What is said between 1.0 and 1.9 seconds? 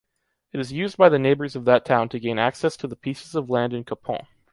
the neighbors of that